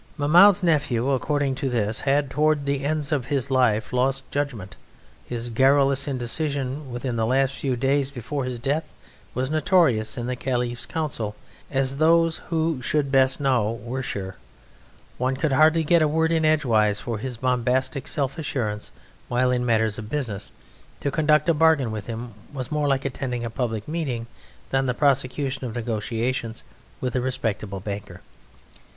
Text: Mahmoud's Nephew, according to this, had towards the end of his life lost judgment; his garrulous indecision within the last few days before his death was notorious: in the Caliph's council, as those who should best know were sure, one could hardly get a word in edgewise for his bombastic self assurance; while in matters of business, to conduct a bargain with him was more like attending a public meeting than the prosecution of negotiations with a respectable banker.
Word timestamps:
Mahmoud's 0.17 0.63
Nephew, 0.63 1.11
according 1.11 1.53
to 1.53 1.69
this, 1.69 1.99
had 1.99 2.31
towards 2.31 2.65
the 2.65 2.83
end 2.83 3.11
of 3.11 3.27
his 3.27 3.51
life 3.51 3.93
lost 3.93 4.23
judgment; 4.31 4.75
his 5.27 5.51
garrulous 5.51 6.07
indecision 6.07 6.91
within 6.91 7.17
the 7.17 7.25
last 7.27 7.53
few 7.53 7.75
days 7.75 8.09
before 8.09 8.43
his 8.43 8.57
death 8.57 8.91
was 9.35 9.51
notorious: 9.51 10.17
in 10.17 10.25
the 10.25 10.35
Caliph's 10.35 10.87
council, 10.87 11.35
as 11.69 11.97
those 11.97 12.37
who 12.49 12.81
should 12.81 13.11
best 13.11 13.39
know 13.39 13.73
were 13.85 14.01
sure, 14.01 14.37
one 15.19 15.37
could 15.37 15.51
hardly 15.51 15.83
get 15.83 16.01
a 16.01 16.07
word 16.07 16.31
in 16.31 16.45
edgewise 16.45 16.99
for 16.99 17.19
his 17.19 17.37
bombastic 17.37 18.07
self 18.07 18.39
assurance; 18.39 18.91
while 19.27 19.51
in 19.51 19.63
matters 19.63 19.99
of 19.99 20.09
business, 20.09 20.51
to 20.99 21.11
conduct 21.11 21.47
a 21.47 21.53
bargain 21.53 21.91
with 21.91 22.07
him 22.07 22.33
was 22.51 22.71
more 22.71 22.87
like 22.87 23.05
attending 23.05 23.45
a 23.45 23.51
public 23.51 23.87
meeting 23.87 24.25
than 24.71 24.87
the 24.87 24.95
prosecution 24.95 25.65
of 25.67 25.75
negotiations 25.75 26.63
with 26.99 27.15
a 27.15 27.21
respectable 27.21 27.79
banker. 27.79 28.21